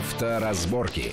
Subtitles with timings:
[0.00, 1.12] Авторазборки.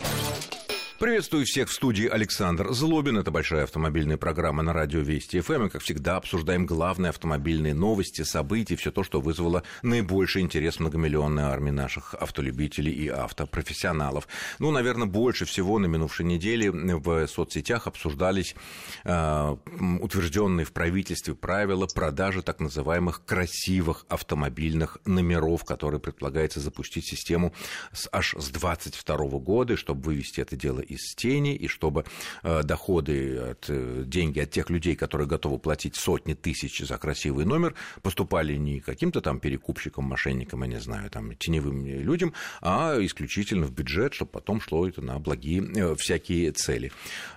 [1.00, 3.20] Приветствую всех в студии Александр Злобин.
[3.20, 5.68] Это большая автомобильная программа на радио Вести ФМ.
[5.68, 11.44] И, как всегда, обсуждаем главные автомобильные новости, события, все то, что вызвало наибольший интерес многомиллионной
[11.44, 14.28] армии наших автолюбителей и автопрофессионалов.
[14.58, 18.56] Ну, наверное, больше всего на минувшей неделе в соцсетях обсуждались
[19.04, 19.56] э,
[20.02, 27.54] утвержденные в правительстве правила продажи так называемых красивых автомобильных номеров, которые предполагается запустить систему
[27.94, 32.06] с, аж с 22 года, чтобы вывести это дело из тени, и чтобы
[32.44, 37.46] э, доходы, от, э, деньги от тех людей, которые готовы платить сотни тысяч за красивый
[37.46, 43.66] номер, поступали не каким-то там перекупщикам, мошенникам, я не знаю, там, теневым людям, а исключительно
[43.66, 46.92] в бюджет, чтобы потом шло это на благие э, всякие цели.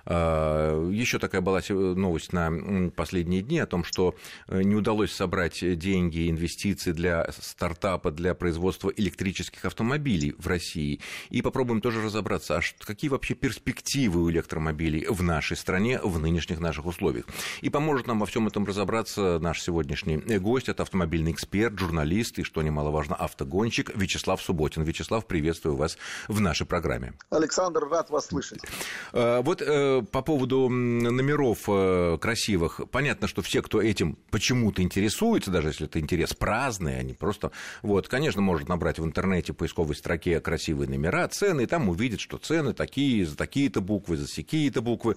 [0.05, 4.15] Еще такая была новость на последние дни о том, что
[4.47, 10.99] не удалось собрать деньги, инвестиции для стартапа, для производства электрических автомобилей в России.
[11.29, 16.59] И попробуем тоже разобраться, а какие вообще перспективы у электромобилей в нашей стране в нынешних
[16.59, 17.25] наших условиях.
[17.61, 20.69] И поможет нам во всем этом разобраться наш сегодняшний гость.
[20.69, 24.83] Это автомобильный эксперт, журналист и, что немаловажно, автогонщик Вячеслав Субботин.
[24.83, 27.13] Вячеслав, приветствую вас в нашей программе.
[27.31, 28.61] Александр, рад вас слышать.
[29.11, 32.79] Э, вот э, по поводу номеров э, красивых.
[32.91, 37.51] Понятно, что все, кто этим почему-то интересуется, даже если это интерес праздный, они просто...
[37.81, 42.37] Вот, конечно, может набрать в интернете поисковой строке красивые номера, цены, и там увидит, что
[42.37, 45.15] цены такие, за такие-то буквы, за такие-то буквы,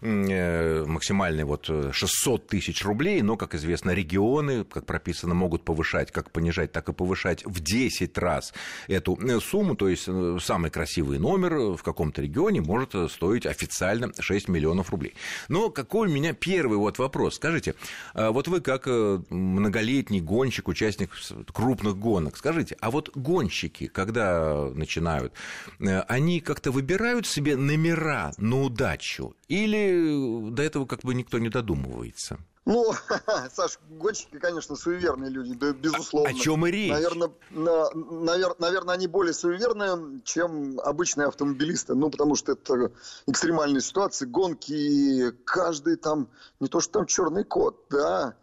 [0.00, 6.12] э, максимальный вот 600 э, тысяч рублей, но, как известно, регионы, как прописано, могут повышать,
[6.12, 8.54] как понижать, так и повышать в 10 раз
[8.88, 10.08] эту э, сумму, то есть
[10.44, 15.14] самый красивый номер в каком-то регионе может стоить официально 6 миллионов рублей.
[15.48, 17.36] Но какой у меня первый вот вопрос?
[17.36, 17.74] Скажите,
[18.14, 21.10] вот вы как многолетний гонщик, участник
[21.52, 25.32] крупных гонок, скажите, а вот гонщики, когда начинают,
[25.80, 29.34] они как-то выбирают себе номера на удачу?
[29.48, 32.38] Или до этого как бы никто не додумывается?
[32.66, 32.92] Ну,
[33.54, 36.30] Саш, гонщики, конечно, суеверные люди, да, безусловно.
[36.30, 36.90] О, о чем и речь?
[36.90, 41.94] Наверное, на, навер, наверное, они более суеверные, чем обычные автомобилисты.
[41.94, 42.90] Ну, потому что это
[43.28, 46.28] экстремальные ситуации, гонки, каждый там,
[46.58, 48.34] не то что там черный кот, да,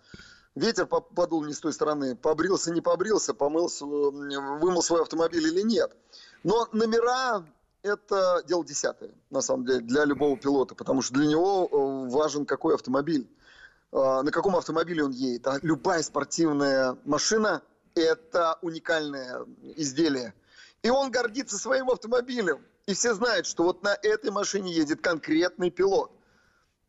[0.56, 5.92] ветер подул не с той стороны, побрился, не побрился, помылся, вымыл свой автомобиль или нет.
[6.44, 7.46] Но номера
[7.84, 12.46] это дело десятое, на самом деле, для любого пилота, потому что для него э, важен
[12.46, 13.30] какой автомобиль,
[13.92, 15.46] э, на каком автомобиле он едет.
[15.48, 17.62] А любая спортивная машина–
[17.96, 19.46] это уникальное
[19.76, 20.34] изделие.
[20.82, 22.66] И он гордится своим автомобилем.
[22.88, 26.12] И все знают, что вот на этой машине едет конкретный пилот–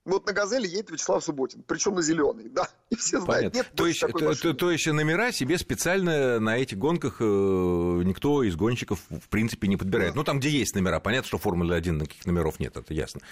[0.05, 3.55] вот на «Газели» едет Вячеслав Субботин, причем на зеленый, да, и все знают.
[3.55, 8.43] Нет то, есть, то, то, то есть номера себе специально на этих гонках э, никто
[8.43, 10.13] из гонщиков в принципе не подбирает.
[10.13, 10.19] Да.
[10.19, 13.23] Ну, там, где есть номера, понятно, что Формулы-1 никаких номеров нет, это ясно.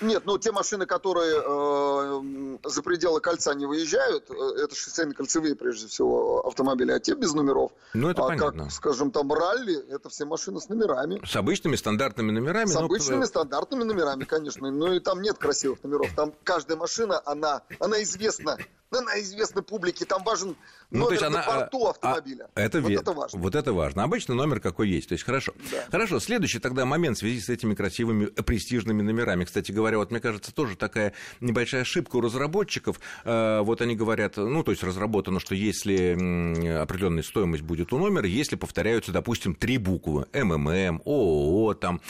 [0.00, 5.86] Нет, ну, те машины, которые э, за пределы кольца не выезжают, э, это шоссейно-кольцевые, прежде
[5.86, 7.70] всего, автомобили, а те без номеров.
[7.94, 8.64] Ну, это а понятно.
[8.64, 11.20] как, скажем, там ралли, это все машины с номерами.
[11.24, 12.66] С обычными стандартными номерами?
[12.68, 12.80] С но...
[12.80, 14.68] обычными стандартными номерами, конечно.
[14.70, 16.15] Ну, и там нет красивых номеров.
[16.16, 18.58] Там каждая машина, она, она известна
[18.90, 20.56] она известна публике, там важен
[20.90, 22.48] ну, номер то есть на борту а, автомобиля.
[22.54, 23.40] А, это, вот это важно.
[23.40, 24.04] Вот это важно.
[24.04, 25.08] Обычно номер какой есть.
[25.08, 25.52] То есть хорошо.
[25.72, 25.84] Да.
[25.90, 29.44] Хорошо, следующий тогда момент в связи с этими красивыми э, престижными номерами.
[29.44, 33.00] Кстати говоря, вот мне кажется, тоже такая небольшая ошибка у разработчиков.
[33.24, 38.26] Э, вот они говорят, ну, то есть разработано, что если определенная стоимость будет у номера,
[38.26, 42.00] если повторяются, допустим, три буквы МММ, ООО, там,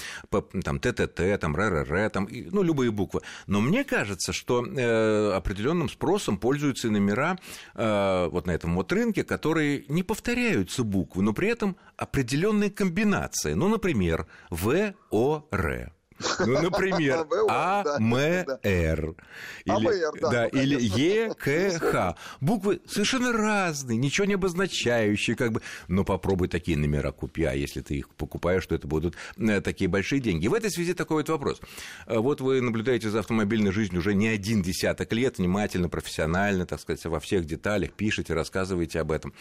[0.62, 3.22] там ТТТ, там РРР, там, ну, любые буквы.
[3.46, 7.38] Но мне кажется, что э, определенным спросом пользуются используются номера
[7.74, 13.54] э, вот на этом вот рынке, которые не повторяются буквы, но при этом определенные комбинации.
[13.54, 15.95] Ну, например, ВОР.
[16.40, 19.14] Ну, например, АМР.
[19.66, 22.16] Или, да, или ЕКХ.
[22.40, 25.60] Буквы совершенно разные, ничего не обозначающие, как бы.
[25.88, 29.88] Но попробуй такие номера купи, а если ты их покупаешь, то это будут э, такие
[29.88, 30.46] большие деньги.
[30.46, 31.60] В этой связи такой вот вопрос.
[32.06, 36.80] Э, вот вы наблюдаете за автомобильной жизнью уже не один десяток лет, внимательно, профессионально, так
[36.80, 39.34] сказать, во всех деталях пишете, рассказываете об этом.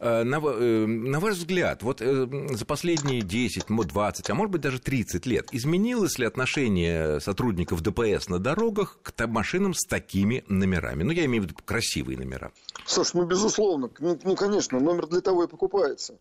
[0.00, 5.26] Э, на, на ваш взгляд, вот за последние 10, 20, а может быть даже 30
[5.26, 11.02] лет изменилось ли отношение сотрудников ДПС на дорогах к машинам с такими номерами?
[11.02, 12.52] Ну, я имею в виду красивые номера.
[12.86, 13.90] Слушай, ну, безусловно.
[13.98, 16.18] Ну, ну, конечно, номер для того и покупается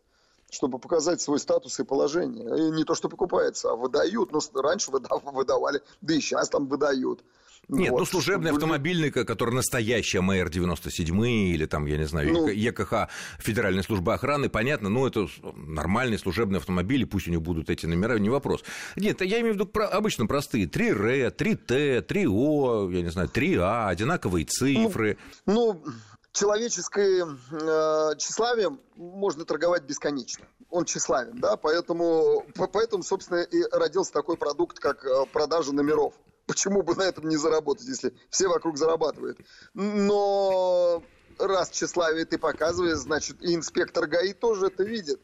[0.51, 2.45] чтобы показать свой статус и положение.
[2.45, 4.31] И не то, что покупается, а выдают.
[4.31, 4.91] Ну, раньше
[5.23, 7.23] выдавали, да и сейчас там выдают.
[7.67, 7.99] Нет, ну, вот.
[7.99, 13.09] ну служебный автомобильный, который настоящий МР-97 или там, я не знаю, ну, ЕКХ,
[13.39, 18.19] Федеральная служба охраны, понятно, ну это нормальные служебные автомобили, пусть у них будут эти номера,
[18.19, 18.63] не вопрос.
[18.95, 23.87] Нет, я имею в виду про, обычно простые, 3Р, 3Т, 3О, я не знаю, 3А,
[23.87, 25.17] одинаковые цифры.
[25.45, 25.93] Ну, ну
[26.35, 30.45] человеческое э, тщеславием можно торговать бесконечно.
[30.69, 36.13] Он тщеславен, да, поэтому, поэтому, собственно, и родился такой продукт, как э, продажа номеров.
[36.45, 39.39] Почему бы на этом не заработать, если все вокруг зарабатывают?
[39.73, 41.03] Но
[41.39, 45.19] раз тщеславие ты показываешь, значит, и инспектор ГАИ тоже это видит.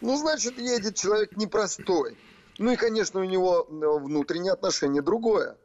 [0.00, 2.16] Ну, значит, едет человек непростой.
[2.58, 5.56] Ну и, конечно, у него э, внутреннее отношение другое.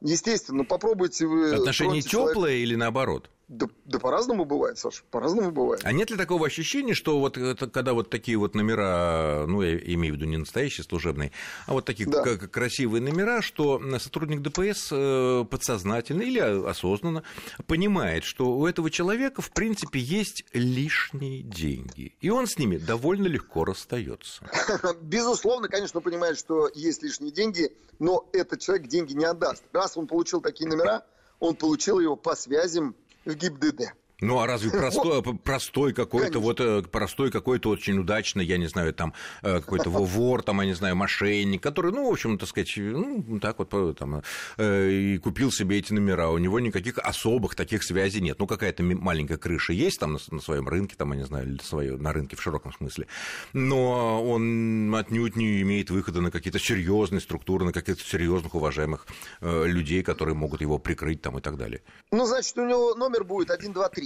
[0.00, 1.54] Естественно, попробуйте вы...
[1.54, 2.50] Отношения теплые человека...
[2.50, 3.30] или наоборот?
[3.48, 5.80] Да, да по-разному бывает, Саша, по-разному бывает.
[5.84, 9.78] А нет ли такого ощущения, что вот это, когда вот такие вот номера, ну, я
[9.94, 11.30] имею в виду не настоящие служебные,
[11.66, 12.24] а вот такие да.
[12.24, 17.22] как красивые номера, что сотрудник ДПС э, подсознательно или осознанно
[17.68, 23.28] понимает, что у этого человека, в принципе, есть лишние деньги, и он с ними довольно
[23.28, 24.42] легко расстается.
[25.02, 27.70] Безусловно, конечно, понимает, что есть лишние деньги,
[28.00, 29.62] но этот человек деньги не отдаст.
[29.72, 31.04] Раз он получил такие номера,
[31.38, 32.96] он получил его по связям
[33.26, 34.05] в ГИБДД.
[34.20, 38.94] Ну а разве простой, простой какой-то вот э, простой какой-то очень удачный, я не знаю,
[38.94, 42.72] там э, какой-то вор, там, я не знаю, мошенник, который, ну, в общем, так сказать,
[42.76, 44.22] ну, так вот там
[44.56, 48.38] э, и купил себе эти номера, у него никаких особых таких связей нет.
[48.38, 51.58] Ну, какая-то маленькая крыша есть там на, на своем рынке, там, я не знаю, или
[51.62, 53.08] свое, на рынке в широком смысле,
[53.52, 59.06] но он отнюдь не имеет выхода на какие-то серьезные структуры, на каких-то серьезных уважаемых
[59.40, 61.82] людей, которые могут его прикрыть там и так далее.
[62.12, 64.05] Ну, значит, у него номер будет 1, 2, 3.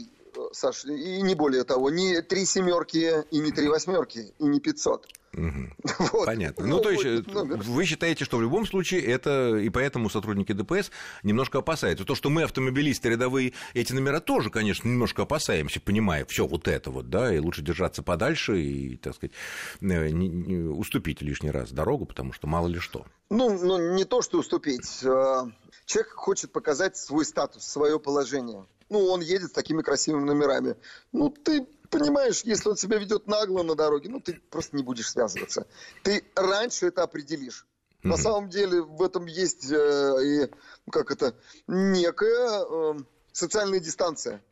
[0.53, 5.07] Саш, и не более того, не три семерки и не три восьмерки и не пятьсот.
[5.33, 5.71] Угу.
[6.13, 6.27] Вот.
[6.27, 6.67] Понятно.
[6.67, 10.91] Ну, ну, то есть, вы считаете, что в любом случае это, и поэтому сотрудники ДПС
[11.23, 12.05] немножко опасаются.
[12.05, 16.91] То, что мы, автомобилисты рядовые, эти номера тоже, конечно, немножко опасаемся, понимая все вот это
[16.91, 19.33] вот, да, и лучше держаться подальше и, так сказать,
[19.81, 23.07] э, не, не, уступить лишний раз дорогу, потому что мало ли что.
[23.31, 25.05] Ну, ну, не то, что уступить.
[25.05, 25.49] А,
[25.87, 30.77] человек хочет показать свой статус, свое положение ну, он едет с такими красивыми номерами.
[31.13, 35.11] Ну, ты понимаешь, если он себя ведет нагло на дороге, ну, ты просто не будешь
[35.11, 35.67] связываться.
[36.03, 37.67] Ты раньше это определишь.
[38.03, 38.09] Mm-hmm.
[38.09, 40.51] На самом деле в этом есть э, и,
[40.91, 41.35] как это,
[41.69, 42.95] некая э,
[43.33, 44.43] социальная дистанция.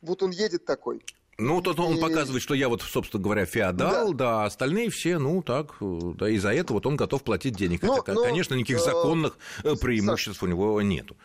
[0.00, 1.04] Вот он едет такой.
[1.38, 2.00] Ну, тут он и...
[2.00, 6.52] показывает, что я вот, собственно говоря, феодал, да, да остальные все, ну, так, да, из-за
[6.52, 7.82] этого вот он готов платить денег.
[7.82, 11.16] Но, Хотя, но, конечно, никаких э, законных э, преимуществ Саша, у него нету.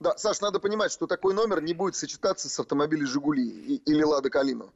[0.00, 4.28] Да, Саш, надо понимать, что такой номер не будет сочетаться с автомобилем «Жигули» или «Лада
[4.28, 4.66] Калина».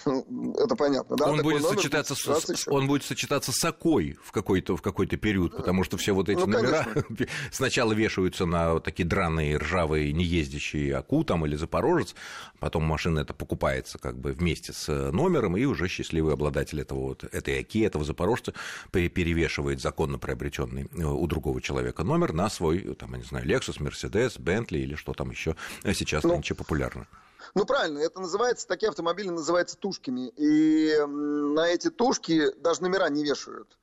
[0.58, 1.30] Это понятно, да?
[1.30, 5.56] Он будет, сочетаться будет с, он будет сочетаться с окой в какой-то в какой-то период,
[5.56, 6.86] потому что все вот эти ну, номера
[7.50, 12.14] сначала вешаются на вот такие драные, ржавые, неездящие аку там или запорожец,
[12.58, 17.24] потом машина это покупается как бы вместе с номером, и уже счастливый обладатель этого вот,
[17.24, 18.52] этой оки, этого запорожца
[18.90, 23.78] перевешивает законно приобретенный э, у другого человека номер на свой, там, я не знаю, Lexus,
[23.80, 27.06] Mercedes, Bentley или что там еще сейчас ну, нынче популярно.
[27.54, 30.28] Ну, правильно, это называется, такие автомобили называются тушками.
[30.36, 33.76] И на эти тушки даже номера не вешают.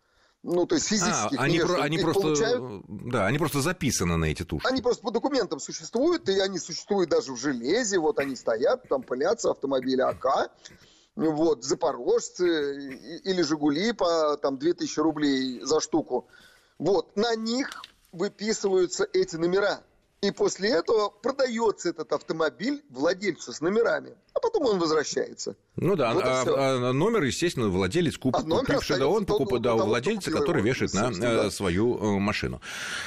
[0.43, 1.35] Ну, то есть физически.
[1.37, 4.67] А, они, про, они просто, получают, да, они просто записаны на эти тушки.
[4.67, 7.97] Они просто по документам существуют, и они существуют даже в железе.
[7.97, 10.51] Вот они стоят, там пылятся автомобили АК,
[11.15, 16.27] вот, запорожцы или Жигули по там 2000 рублей за штуку.
[16.77, 19.81] Вот, на них выписываются эти номера.
[20.23, 25.57] И после этого продается этот автомобиль владельцу с номерами, а потом он возвращается.
[25.75, 29.75] Ну да, вот а, а номер, естественно, владелец куп, а купивший, да, он покупает, да,
[29.75, 31.47] у владельца, который вешает на да.
[31.47, 32.61] Э, свою э, машину.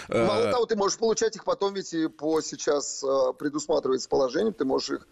[0.09, 3.03] Мало э, того, ты можешь получать их потом, ведь и по сейчас
[3.39, 5.09] предусматривается положением, ты можешь их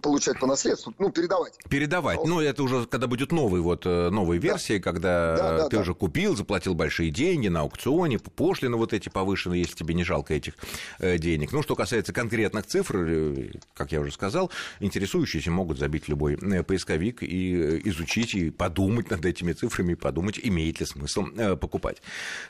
[0.00, 1.58] получать по наследству, ну, передавать.
[1.68, 2.24] Передавать.
[2.24, 4.82] Ну, это уже когда будет новый, вот, э, новые версии, да.
[4.82, 5.82] когда да, да, ты да.
[5.82, 10.34] уже купил, заплатил большие деньги на аукционе, пошлины вот эти повышенные, если тебе не жалко
[10.34, 10.54] этих
[10.98, 11.52] э, денег.
[11.52, 14.50] Ну, что касается конкретных цифр, э, как я уже сказал,
[14.80, 20.80] интересующиеся могут забить любой поисковик и изучить, и подумать над этими цифрами, и подумать, имеет
[20.80, 21.26] ли смысл
[21.60, 22.00] покупать.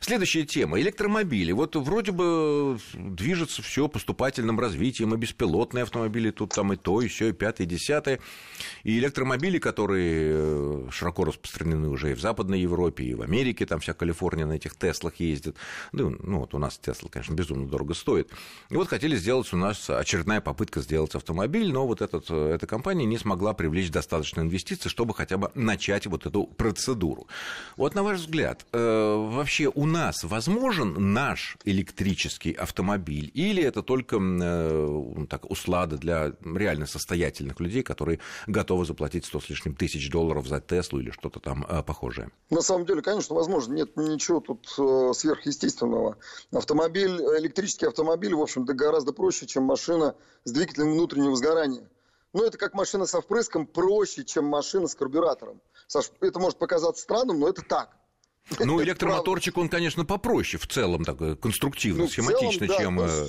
[0.00, 0.81] Следующая тема.
[0.81, 1.53] Электромобили.
[1.53, 7.09] Вот вроде бы движется все поступательным развитием, и беспилотные автомобили тут там и то, и
[7.09, 8.21] все все, пятое, десятое.
[8.83, 13.81] И электромобили, которые э, широко распространены уже и в Западной Европе, и в Америке, там
[13.81, 15.57] вся Калифорния на этих Теслах ездит.
[15.93, 18.31] Ну, ну вот у нас Тесла, конечно, безумно дорого стоит.
[18.71, 22.66] И вот хотели сделать у нас очередная попытка сделать автомобиль, но вот этот, э, эта
[22.66, 27.26] компания не смогла привлечь достаточно инвестиций, чтобы хотя бы начать вот эту процедуру.
[27.76, 34.14] Вот на ваш взгляд, э, вообще у нас возможен наш электрический автомобиль или это только
[35.28, 40.61] так, услада для реально состоятельных людей, которые готовы заплатить 100 с лишним тысяч долларов за
[40.61, 42.30] Теслу или что-то там э, похожее?
[42.50, 43.75] На самом деле, конечно, возможно.
[43.75, 46.16] Нет ничего тут э, сверхъестественного.
[46.52, 51.88] Автомобиль, электрический автомобиль, в общем-то, гораздо проще, чем машина с двигателем внутреннего сгорания.
[52.33, 55.61] Но это как машина со впрыском проще, чем машина с карбюратором.
[55.87, 57.90] Саш, это может показаться странным, но это так.
[58.59, 63.04] Ну, электромоторчик, он, конечно, попроще в целом, так, конструктивно, ну, схематично, целом, да, чем ну,
[63.04, 63.28] э,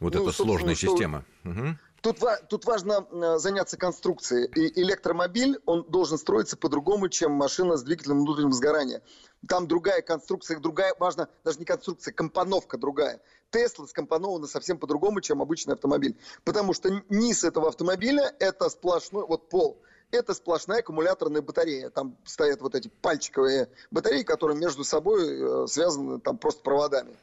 [0.00, 0.86] вот ну, эта сложная что...
[0.86, 1.24] система.
[1.44, 1.78] Угу.
[2.00, 4.46] Тут, тут важно э, заняться конструкцией.
[4.54, 9.02] И электромобиль, он должен строиться по-другому, чем машина с двигателем внутреннего сгорания.
[9.48, 13.20] Там другая конструкция, другая, важно, даже не конструкция, компоновка другая.
[13.50, 16.16] Тесла скомпонована совсем по-другому, чем обычный автомобиль.
[16.44, 21.90] Потому что низ этого автомобиля– это сплошной, вот пол, это сплошная аккумуляторная батарея.
[21.90, 27.14] Там стоят вот эти пальчиковые батареи, которые между собой э, связаны там просто проводами.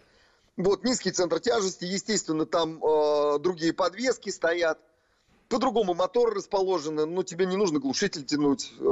[0.57, 4.79] Вот низкий центр тяжести, естественно, там э, другие подвески стоят.
[5.49, 8.73] По-другому мотор расположены, но тебе не нужно глушитель тянуть.
[8.79, 8.83] Э,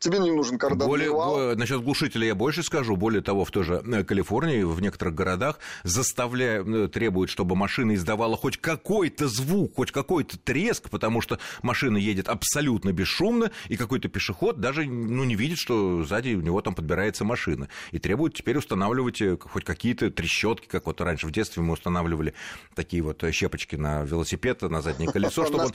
[0.00, 1.54] тебе не нужен кардан более, вал.
[1.54, 2.96] Насчет глушителя я больше скажу.
[2.96, 7.94] Более того, в той же э, Калифорнии, в некоторых городах заставляют, э, требуют, чтобы машина
[7.94, 14.08] издавала хоть какой-то звук, хоть какой-то треск, потому что машина едет абсолютно бесшумно, и какой-то
[14.08, 17.68] пешеход даже ну, не видит, что сзади у него там подбирается машина.
[17.92, 22.32] И требуют теперь устанавливать э, хоть какие-то трещотки, как вот раньше в детстве мы устанавливали
[22.74, 25.72] такие вот щепочки на велосипед, на заднее колесо, чтобы он...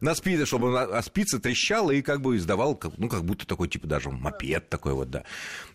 [0.00, 0.46] На спице.
[0.46, 4.68] чтобы а спица трещала и как бы издавал, ну, как будто такой типа даже мопед
[4.68, 5.24] такой вот, да.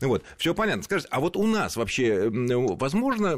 [0.02, 0.84] Ну вот, все понятно.
[0.84, 3.32] Скажите, а вот у нас вообще возможно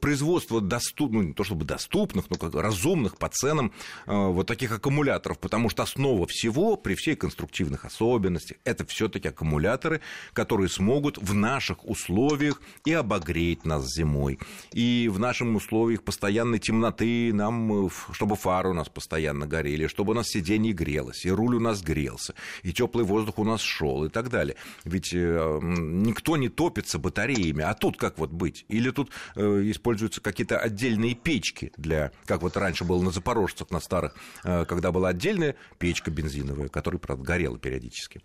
[0.00, 3.72] производство доступных, ну, не то чтобы доступных, но как разумных по ценам
[4.06, 10.00] э, вот таких аккумуляторов, потому что основа всего при всей конструктивных особенностях это все-таки аккумуляторы,
[10.32, 14.38] которые смогут в наших условиях и обогреть нас зимой,
[14.72, 20.12] и в нашем условиях постоянной темноты нам, э, чтобы фары у нас постоянно горели, чтобы
[20.12, 24.04] у нас сиденье грелось, и руль у нас грелся, и теплый воздух у нас шел
[24.04, 24.56] и так далее.
[24.84, 27.62] Ведь э, никто не топится батареями.
[27.62, 28.64] А тут как вот быть?
[28.68, 33.80] Или тут э, используются какие-то отдельные печки для, как вот раньше было на Запорожцах, на
[33.80, 38.22] старых, э, когда была отдельная печка бензиновая, которая, правда, горела периодически.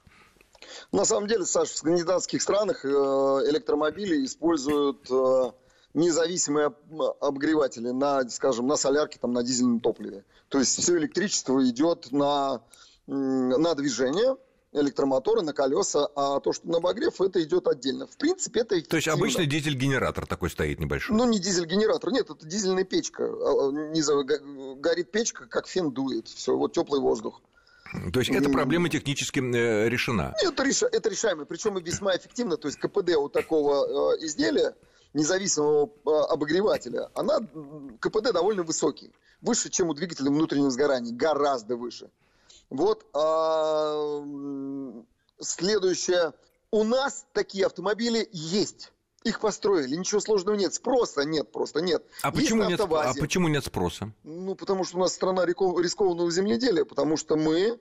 [0.91, 5.09] На самом деле, Саш, в скандинавских странах электромобили используют
[5.95, 6.73] независимые
[7.21, 10.25] обогреватели на, скажем, на солярке, там, на дизельном топливе.
[10.49, 12.61] То есть все электричество идет на,
[13.07, 14.35] на движение,
[14.75, 18.07] электромоторы на колеса, а то, что на обогрев, это идет отдельно.
[18.07, 21.15] В принципе, это То есть обычный дизель-генератор такой стоит небольшой?
[21.15, 23.23] Ну, не дизель-генератор, нет, это дизельная печка.
[23.25, 26.27] А, а, горит печка, как фен дует.
[26.27, 27.41] Все, вот теплый воздух.
[28.11, 30.35] То есть эта проблема технически э, решена?
[30.41, 30.83] Нет, это, реш...
[30.83, 32.57] это решаемо, причем и весьма эффективно.
[32.57, 34.75] То есть КПД у такого э, изделия,
[35.13, 37.39] независимого э, обогревателя, она,
[37.99, 39.11] КПД довольно высокий.
[39.41, 42.09] Выше, чем у двигателя внутреннего сгорания, гораздо выше.
[42.69, 44.23] Вот а,
[45.39, 46.33] следующее.
[46.71, 48.91] У нас такие автомобили есть.
[49.23, 52.03] Их построили, ничего сложного нет, спроса нет, просто нет.
[52.21, 54.11] А почему, нет, а почему нет спроса?
[54.23, 57.79] Ну, потому что у нас страна рискованного земледелия, потому что мы,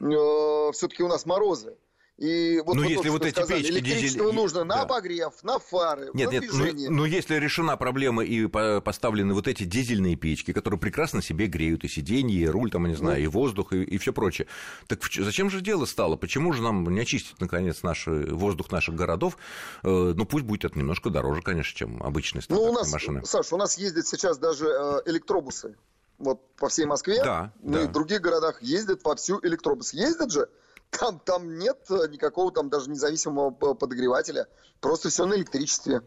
[0.00, 1.76] э, все-таки у нас морозы.
[2.20, 4.36] И вот ну, если вот эти сказали, печки электричество дизель...
[4.36, 4.82] нужно на да.
[4.82, 6.90] обогрев, на фары, нет, на нет, ну, движение.
[6.90, 11.82] Ну, ну, если решена проблема и поставлены вот эти дизельные печки, которые прекрасно себе греют
[11.84, 13.24] и сиденье, и руль, там, я не знаю, ну.
[13.24, 14.48] и воздух, и, и все прочее.
[14.86, 16.16] Так зачем же дело стало?
[16.16, 19.38] Почему же нам не очистить, наконец, наш воздух наших городов?
[19.82, 23.24] Э, ну, пусть будет это немножко дороже, конечно, чем обычные ну, у нас, машины.
[23.24, 25.74] Саша, у нас ездят сейчас даже э, электробусы.
[26.18, 27.84] Вот по всей Москве, да, ну да.
[27.84, 29.94] и в других городах ездят по всю электробус.
[29.94, 30.50] Ездят же,
[30.90, 34.48] там, там нет э, никакого там даже независимого подогревателя.
[34.80, 36.02] Просто все на электричестве.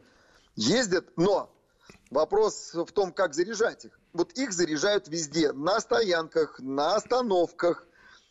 [0.56, 1.50] Ездят, но
[2.12, 4.00] вопрос в том, как заряжать их.
[4.14, 5.52] Вот их заряжают везде.
[5.52, 7.88] На стоянках, на остановках.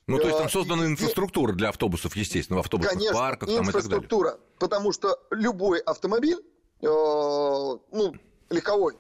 [0.07, 3.67] Ну, то есть там э, создана инфраструктура для автобусов, естественно, в автобусных Конечно, парках там,
[3.67, 4.57] инфраструктура, и так далее.
[4.59, 6.39] потому что любой автомобиль,
[6.81, 8.15] э, ну,
[8.51, 8.99] легковой,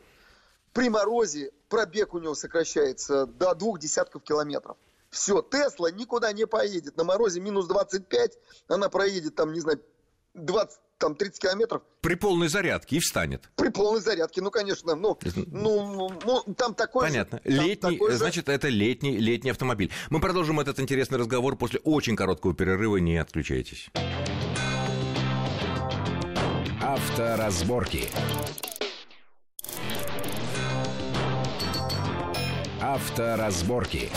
[0.73, 4.77] при морозе пробег у него сокращается до двух десятков километров.
[5.13, 6.97] Все, Тесла никуда не поедет.
[6.97, 8.39] На морозе минус 25,
[8.69, 9.79] она проедет там, не знаю,
[10.33, 11.83] 20, там 30 километров.
[12.01, 13.51] При полной зарядке и встанет.
[13.55, 17.39] При полной зарядке, ну, конечно, ну, ну, ну там такой Понятно.
[17.39, 17.43] же...
[17.45, 17.67] Понятно.
[17.69, 18.53] Летний, такой значит, же...
[18.53, 19.93] это летний, летний автомобиль.
[20.09, 22.97] Мы продолжим этот интересный разговор после очень короткого перерыва.
[22.97, 23.91] Не отключайтесь.
[26.81, 28.09] Авторазборки.
[32.81, 34.11] Авторазборки.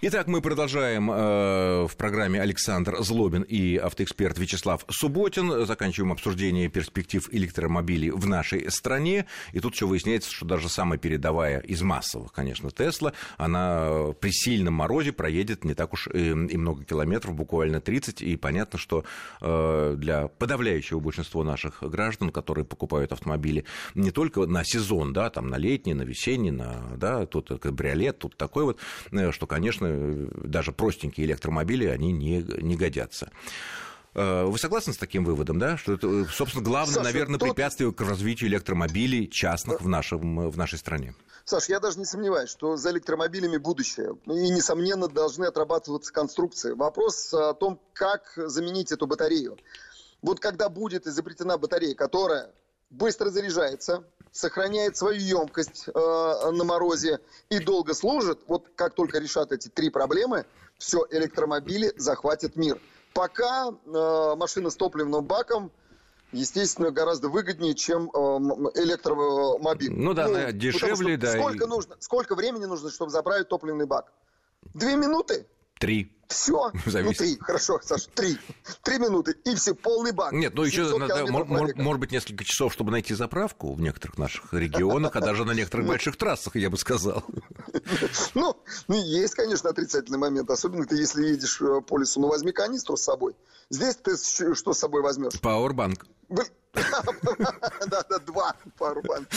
[0.00, 5.66] Итак, мы продолжаем э, в программе Александр Злобин и автоэксперт Вячеслав Субботин.
[5.66, 9.26] Заканчиваем обсуждение перспектив электромобилей в нашей стране.
[9.52, 14.74] И тут все выясняется, что даже самая передовая из массовых, конечно, Тесла, она при сильном
[14.74, 18.22] морозе проедет не так уж и, и много километров, буквально 30.
[18.22, 19.02] И понятно, что
[19.40, 23.64] э, для подавляющего большинства наших граждан, которые покупают автомобили
[23.96, 28.36] не только на сезон, да, там на летний, на весенний, на, да, тут кабриолет, тут
[28.36, 28.78] такой вот,
[29.10, 29.87] э, что, конечно,
[30.44, 33.30] даже простенькие электромобили, они не, не годятся.
[34.14, 35.76] Э, вы согласны с таким выводом, да?
[35.76, 37.50] Что это, собственно, главное, Саша, наверное, тут...
[37.50, 41.14] препятствие к развитию электромобилей частных в, нашем, в нашей стране?
[41.44, 44.16] Саш, я даже не сомневаюсь, что за электромобилями будущее.
[44.26, 46.72] И, несомненно, должны отрабатываться конструкции.
[46.72, 49.56] Вопрос о том, как заменить эту батарею.
[50.20, 52.50] Вот когда будет изобретена батарея, которая
[52.90, 59.52] быстро заряжается, сохраняет свою емкость э, на морозе и долго служит, вот как только решат
[59.52, 60.44] эти три проблемы,
[60.78, 62.80] все, электромобили захватят мир.
[63.14, 65.72] Пока э, машина с топливным баком
[66.32, 68.18] естественно, гораздо выгоднее, чем э,
[68.82, 69.92] электромобиль.
[69.92, 71.32] Ну да, ну, дешевле, да.
[71.32, 71.68] Сколько, и...
[71.68, 74.12] нужно, сколько времени нужно, чтобы заправить топливный бак?
[74.74, 75.46] Две минуты?
[75.78, 76.17] Три.
[76.28, 78.38] Все, ну три, хорошо, Саш, три.
[78.82, 80.32] Три минуты, и все, полный бак.
[80.32, 84.52] Нет, ну еще надо, может, может быть, несколько часов, чтобы найти заправку в некоторых наших
[84.52, 85.92] регионах, а даже на некоторых ну.
[85.92, 87.24] больших трассах, я бы сказал.
[88.34, 88.56] Ну,
[88.88, 92.96] ну, есть, конечно, отрицательный момент, особенно ты, если едешь э, по лесу, ну, возьми канистру
[92.96, 93.34] с собой.
[93.70, 94.16] Здесь ты
[94.54, 95.40] что с собой возьмешь?
[95.40, 96.06] Пауэрбанк.
[97.86, 99.28] Да, да, два пару банк.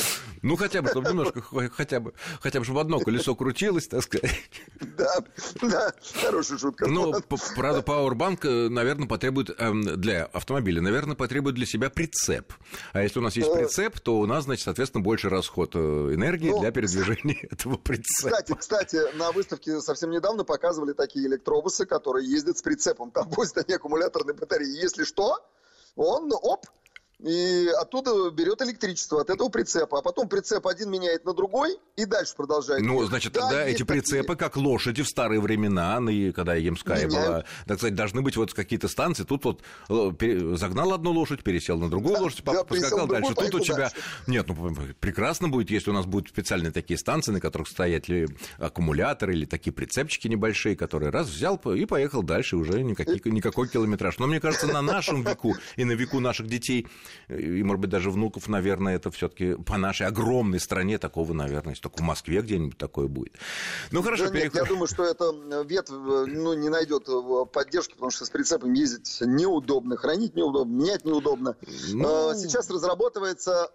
[0.41, 4.35] Ну, хотя бы, чтобы немножко, хотя бы, хотя бы, чтобы одно колесо крутилось, так сказать.
[4.79, 5.17] Да,
[5.61, 6.80] да, хорошая шутка.
[6.81, 7.13] Ну,
[7.55, 12.53] правда, Powerbank, э, наверное, потребует эм, для автомобиля, наверное, потребует для себя прицеп.
[12.93, 13.53] А если у нас есть э.
[13.53, 18.29] прицеп, то у нас, значит, соответственно, больше расход э, энергии ну, для передвижения этого прицепа.
[18.29, 23.11] Кстати, кстати, на выставке совсем недавно показывали такие электробусы, которые ездят с прицепом.
[23.11, 24.81] Там возят они аккумуляторные батареи.
[24.81, 25.39] Если что,
[25.95, 26.65] он, оп,
[27.21, 32.05] и оттуда берет электричество от этого прицепа, а потом прицеп один меняет на другой и
[32.05, 32.81] дальше продажает.
[32.81, 34.37] Ну, значит, да, тогда эти прицепы, такие.
[34.37, 37.27] как лошади в старые времена, и когда Емская Меняют.
[37.27, 39.23] была, так сказать, должны быть вот какие-то станции.
[39.23, 43.35] Тут вот э, загнал одну лошадь, пересел на другую да, лошадь, да, поскакал дальше.
[43.35, 43.75] Тут у тебя...
[43.75, 43.95] Дальше.
[44.25, 48.27] Нет, ну, прекрасно будет, если у нас будут специальные такие станции, на которых стоят ли
[48.57, 54.17] аккумуляторы или такие прицепчики небольшие, которые раз взял и поехал дальше, уже никаких, никакой километраж.
[54.17, 56.87] Но мне кажется, на нашем веку и на веку наших детей
[57.27, 61.71] и, может быть, даже внуков, наверное, это все таки по нашей огромной стране такого, наверное,
[61.71, 63.33] если только в Москве где-нибудь такое будет.
[63.91, 64.53] Ну, хорошо, да переход...
[64.53, 65.31] нет, я думаю, что это
[65.63, 67.07] ветвь ну, не найдет
[67.51, 71.55] поддержки, потому что с прицепом ездить неудобно, хранить неудобно, менять неудобно.
[71.93, 72.29] Ну...
[72.31, 73.69] А, сейчас разрабатывается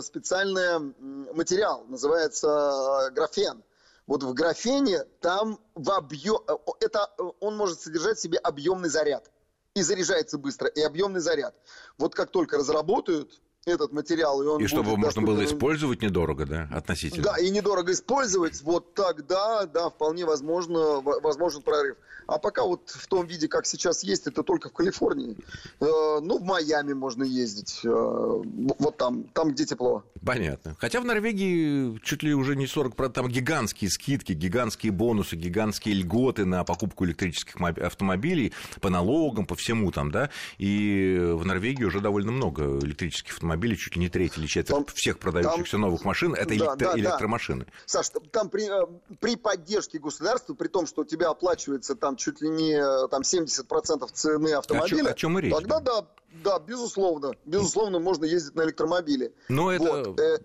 [0.00, 0.94] специальный
[1.34, 3.62] материал, называется графен.
[4.06, 7.08] Вот в графене там в объем, э, это
[7.40, 9.30] он может содержать в себе объемный заряд
[9.74, 11.54] и заряжается быстро, и объемный заряд.
[11.98, 16.68] Вот как только разработают этот материал, и он И чтобы можно было использовать недорого, да,
[16.72, 17.24] относительно?
[17.24, 21.96] Да, и недорого использовать, вот тогда, да, вполне возможно, возможен прорыв.
[22.26, 25.36] А пока вот в том виде, как сейчас есть, это только в Калифорнии.
[25.80, 30.04] Э, ну, в Майами можно ездить, э, вот там, там, где тепло.
[30.24, 30.76] Понятно.
[30.78, 36.44] Хотя в Норвегии чуть ли уже не 40%, там гигантские скидки, гигантские бонусы, гигантские льготы
[36.44, 42.32] на покупку электрических автомобилей по налогам, по всему там, да, и в Норвегии уже довольно
[42.32, 46.34] много электрических автомобилей, чуть ли не треть или четверть там, всех продающихся там, новых машин,
[46.34, 47.64] это да, электро- да, электромашины.
[47.64, 47.72] Да.
[47.86, 48.86] Саш, там при, э,
[49.20, 54.10] при поддержке государства, при том, что у тебя оплачивается там чуть ли не там 70%
[54.12, 55.52] цены автомобиля, о чем, о чем речь?
[55.52, 56.06] Тогда да,
[56.44, 59.32] да, безусловно, безусловно, можно ездить на электромобиле.
[59.48, 59.74] Но вот.
[59.74, 60.38] это э,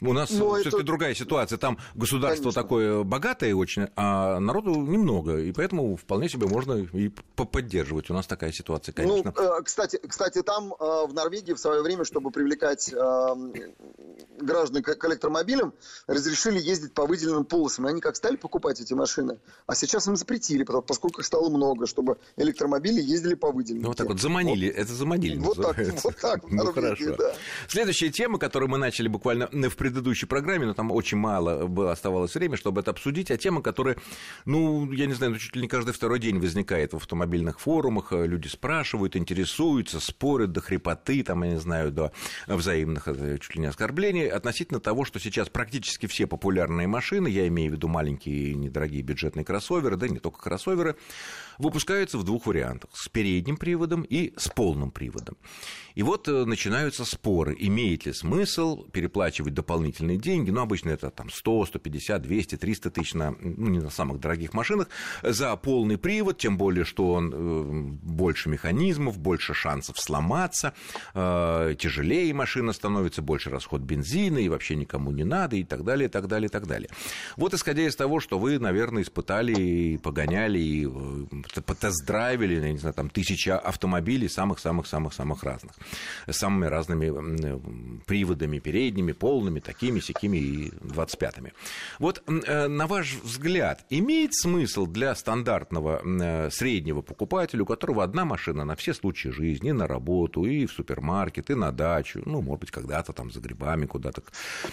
[0.00, 0.82] у нас все-таки это...
[0.82, 1.58] другая ситуация.
[1.58, 2.62] Там государство Конечно.
[2.62, 5.38] такое богатое очень, а народу немного.
[5.38, 8.10] И поэтому вполне себе можно и поддерживать.
[8.10, 9.34] У нас такая ситуация, ну, конечно.
[9.36, 13.34] Ну, кстати, кстати, там э, в Норвегии в свое время, чтобы привлекать э,
[14.40, 15.72] граждан к электромобилям,
[16.06, 17.86] разрешили ездить по выделенным полосам.
[17.86, 21.86] И они как стали покупать эти машины, а сейчас им запретили, поскольку их стало много,
[21.86, 23.82] чтобы электромобили ездили по выделенным.
[23.82, 24.68] Ну, вот так вот заманили.
[24.68, 24.76] Вот.
[24.76, 25.36] Это заманили.
[25.38, 26.40] Вот так, вот так.
[26.54, 27.16] Ну, хорошо.
[27.68, 32.34] Следующая тема, которую мы начали буквально в предыдущей программе, но там очень мало было, оставалось
[32.34, 33.96] время, чтобы это обсудить, а тема, которая,
[34.44, 38.12] ну, я не знаю, ну, чуть ли не каждый второй день возникает в автомобильных форумах,
[38.12, 42.12] люди спрашивают, интересуются, спорят до хрипоты, там, я не знаю, до
[42.46, 43.08] взаимных
[43.40, 47.74] чуть ли не оскорблений относительно того, что сейчас практически все популярные машины, я имею в
[47.74, 50.96] виду маленькие недорогие бюджетные кроссоверы, да не только кроссоверы,
[51.58, 52.90] выпускаются в двух вариантах.
[52.94, 55.36] С передним приводом и с полным приводом.
[55.94, 61.30] И вот э, начинаются споры, имеет ли смысл переплачивать дополнительные деньги, ну, обычно это там
[61.30, 64.88] 100, 150, 200, 300 тысяч на, ну, не на самых дорогих машинах,
[65.22, 67.62] за полный привод, тем более, что он э,
[68.02, 70.74] больше механизмов, больше шансов сломаться,
[71.14, 76.08] э, тяжелее машина становится, больше расход бензина, и вообще никому не надо, и так далее,
[76.08, 76.90] и так далее, и так далее.
[77.36, 80.86] Вот исходя из того, что вы, наверное, испытали и погоняли, и
[81.66, 85.74] потест-драйвили, я не знаю, там тысячи автомобилей самых-самых-самых-самых разных.
[86.26, 87.04] С самыми разными
[88.04, 91.52] приводами передними, полными, такими, сякими и 25-ми.
[91.98, 98.24] Вот, э, на ваш взгляд, имеет смысл для стандартного э, среднего покупателя, у которого одна
[98.24, 102.60] машина на все случаи жизни, на работу, и в супермаркет, и на дачу, ну, может
[102.60, 104.22] быть, когда-то там за грибами куда-то,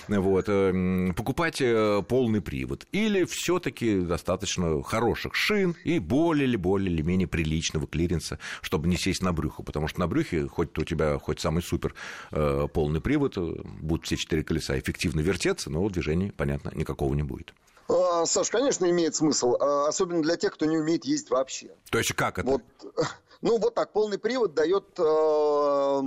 [0.08, 1.62] вот, э, покупать
[2.08, 2.88] полный привод?
[2.92, 8.88] Или все таки достаточно хороших шин и более или более или менее приличного клиренса, чтобы
[8.88, 11.94] не сесть на брюхо, потому что на брюхе, хоть у тебя хоть самый супер
[12.32, 17.54] полный привод, будут все четыре колеса эффективно вертеться, но движения, понятно, никакого не будет.
[17.88, 21.72] А, Саш, конечно, имеет смысл, а, особенно для тех, кто не умеет ездить вообще.
[21.90, 22.50] То есть как это?
[22.50, 22.62] Вот,
[23.42, 26.02] ну, вот так, полный привод дает э,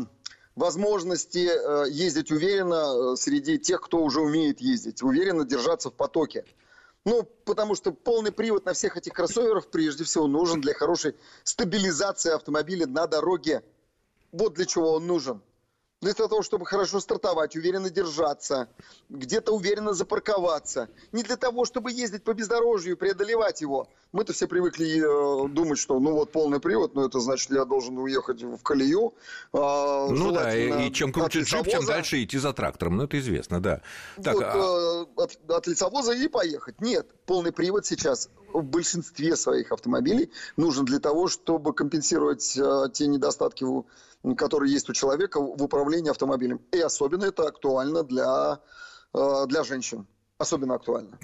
[0.56, 6.44] возможности ездить уверенно среди тех, кто уже умеет ездить, уверенно держаться в потоке.
[7.04, 12.32] Ну, потому что полный привод на всех этих кроссоверах прежде всего нужен для хорошей стабилизации
[12.32, 13.62] автомобиля на дороге.
[14.32, 15.42] Вот для чего он нужен.
[16.04, 18.68] Для того, чтобы хорошо стартовать, уверенно держаться,
[19.08, 20.90] где-то уверенно запарковаться.
[21.12, 23.88] Не для того, чтобы ездить по бездорожью, преодолевать его.
[24.12, 27.96] Мы-то все привыкли э, думать, что ну вот полный привод, ну это значит, я должен
[27.96, 29.14] уехать в колею.
[29.54, 32.98] Э, ну да, и, и чем круче джип, тем дальше идти за трактором.
[32.98, 33.80] Ну это известно, да.
[34.22, 34.56] Так, вот, а...
[34.56, 36.82] э, от, от лицевоза и поехать.
[36.82, 43.06] Нет, полный привод сейчас в большинстве своих автомобилей нужен для того, чтобы компенсировать э, те
[43.06, 43.64] недостатки
[44.36, 46.62] который есть у человека в управлении автомобилем.
[46.72, 48.60] И особенно это актуально для,
[49.12, 50.06] э, для женщин
[50.44, 51.18] особенно актуально.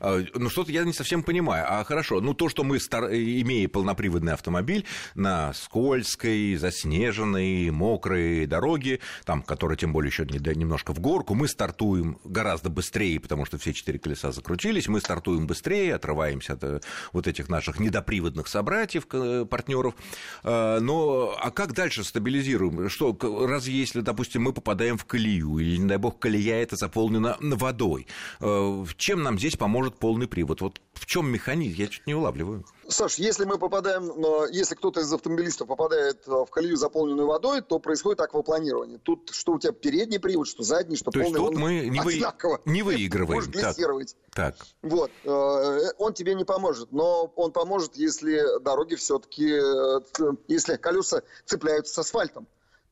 [0.00, 1.66] А, ну, что-то я не совсем понимаю.
[1.68, 3.04] А хорошо, ну, то, что мы, стар...
[3.06, 4.84] имея полноприводный автомобиль
[5.14, 12.18] на скользкой, заснеженной, мокрой дороге, там, которая тем более еще немножко в горку, мы стартуем
[12.24, 16.80] гораздо быстрее, потому что все четыре колеса закрутились, мы стартуем быстрее, отрываемся от э,
[17.12, 19.94] вот этих наших недоприводных собратьев, партнеров.
[20.42, 22.88] А, но, а как дальше стабилизируем?
[22.88, 27.36] Что, раз если, допустим, мы попадаем в колею, или, не дай бог, колея это заполнена
[27.40, 28.06] водой,
[28.40, 28.46] э,
[28.96, 30.60] чем нам здесь поможет полный привод?
[30.60, 31.76] Вот в чем механизм?
[31.76, 32.64] Я чуть не улавливаю.
[32.88, 34.12] Саш, если мы попадаем,
[34.52, 38.98] если кто-то из автомобилистов попадает э, в колею, заполненную водой, то происходит аквапланирование.
[38.98, 41.34] Тут что у тебя передний привод, что задний, что то полный.
[41.34, 42.22] То есть тут мы не, вы...
[42.64, 43.34] не выигрываем.
[43.34, 44.16] Можешь глиссировать.
[44.32, 44.54] Так.
[44.82, 45.10] Вот.
[45.24, 50.00] Э, он тебе не поможет, но он поможет, если дороги все-таки, э,
[50.48, 52.46] если колеса цепляются с асфальтом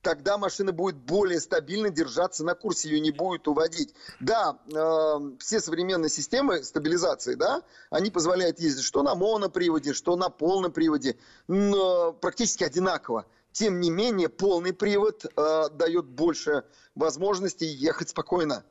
[0.05, 3.95] тогда машина будет более стабильно держаться на курсе, ее не будет уводить.
[4.21, 10.29] Да, э, все современные системы стабилизации, да, они позволяют ездить что на моноприводе, что на
[10.29, 11.17] полном приводе,
[11.49, 13.27] но практически одинаково.
[13.53, 16.65] Тем не менее, полный привод э, дает больше
[16.95, 18.65] возможностей ехать спокойно.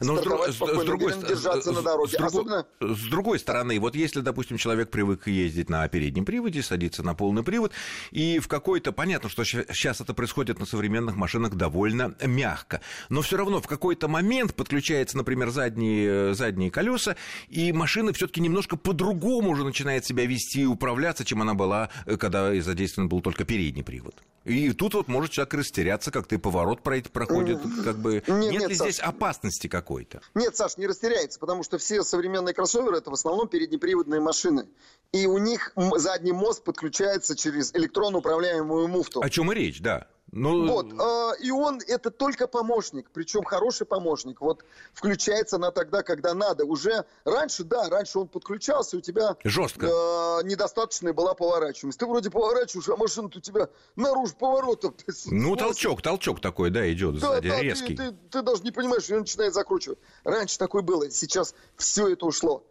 [0.00, 2.12] Но с, друг, с, с, другой, держаться с, на дороге.
[2.12, 2.66] С, Особенно...
[2.80, 7.42] с другой стороны, вот если, допустим, человек привык ездить на переднем приводе, садиться на полный
[7.42, 7.72] привод,
[8.10, 8.92] и в какой-то...
[8.92, 14.08] Понятно, что сейчас это происходит на современных машинах довольно мягко, но все равно в какой-то
[14.08, 17.16] момент подключается, например, задние, задние колеса,
[17.48, 22.54] и машина все-таки немножко по-другому уже начинает себя вести и управляться, чем она была, когда
[22.60, 24.14] задействован был только передний привод.
[24.44, 28.22] И тут вот может человек растеряться, как-то и поворот проходит, как бы...
[28.26, 30.20] Нет, нет ли Саш, здесь опасности какой-то?
[30.34, 34.68] Нет, Саш, не растеряется, потому что все современные кроссоверы это в основном переднеприводные машины.
[35.12, 39.22] И у них задний мост подключается через электронно управляемую муфту.
[39.22, 40.08] О чем и речь, да.
[40.32, 40.66] Ну...
[40.68, 44.40] Вот, э, и он это только помощник, причем хороший помощник.
[44.40, 46.64] Вот включается она тогда, когда надо.
[46.64, 51.98] Уже раньше, да, раньше он подключался, у тебя жестко э, недостаточная была поворачиваемость.
[51.98, 54.94] Ты вроде поворачиваешь, а машина у тебя наружу поворотом.
[55.26, 57.96] Ну, толчок, толчок такой, да, идет да, сзади, да, резкий.
[57.96, 59.98] Ты, ты, ты даже не понимаешь, он начинает закручивать.
[60.24, 62.64] Раньше такое было, сейчас все это ушло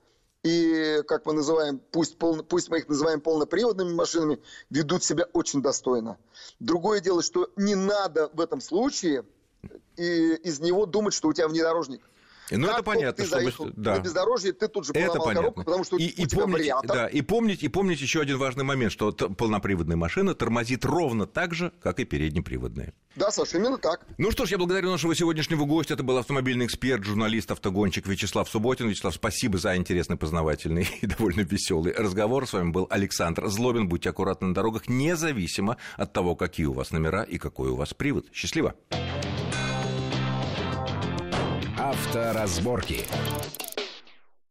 [0.43, 5.61] и, как мы называем, пусть, полно, пусть мы их называем полноприводными машинами, ведут себя очень
[5.61, 6.17] достойно.
[6.59, 9.25] Другое дело, что не надо в этом случае
[9.97, 12.01] и из него думать, что у тебя внедорожник.
[12.51, 13.23] Ну, как это понятно.
[13.23, 13.41] Ты чтобы...
[13.41, 13.95] заехал да.
[13.95, 15.41] на бездорожье, ты тут же поломал это понятно.
[15.41, 16.97] коробку, потому что и, у и тебя помнить, вариатор.
[16.97, 21.53] Да, и помнить, и помнить еще один важный момент, что полноприводная машина тормозит ровно так
[21.53, 22.93] же, как и переднеприводная.
[23.15, 24.05] Да, Саша, именно так.
[24.17, 25.95] Ну что ж, я благодарю нашего сегодняшнего гостя.
[25.95, 28.87] Это был автомобильный эксперт, журналист, автогонщик Вячеслав Субботин.
[28.87, 32.47] Вячеслав, спасибо за интересный, познавательный и довольно веселый разговор.
[32.47, 33.87] С вами был Александр Злобин.
[33.89, 37.93] Будьте аккуратны на дорогах, независимо от того, какие у вас номера и какой у вас
[37.93, 38.27] привод.
[38.31, 38.75] Счастливо!
[41.79, 43.07] Авторазборки.